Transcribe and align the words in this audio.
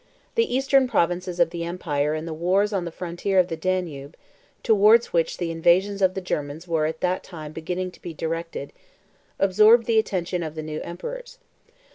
The 0.33 0.51
eastern 0.51 0.87
provinces 0.87 1.39
of 1.39 1.51
the 1.51 1.63
empire 1.63 2.15
and 2.15 2.27
the 2.27 2.33
wars 2.33 2.73
on 2.73 2.85
the 2.85 2.91
frontier 2.91 3.37
of 3.37 3.49
the 3.49 3.55
Danube, 3.55 4.17
towards 4.63 5.13
which 5.13 5.37
the 5.37 5.51
invasions 5.51 6.01
of 6.01 6.15
the 6.15 6.21
Germans 6.21 6.67
were 6.67 6.87
at 6.87 7.01
that 7.01 7.23
time 7.23 7.51
beginning 7.51 7.91
to 7.91 8.01
be 8.01 8.11
directed, 8.11 8.73
absorbed 9.37 9.85
the 9.85 9.99
attention 9.99 10.41
of 10.41 10.55
the 10.55 10.63
new 10.63 10.81
emperors. 10.81 11.37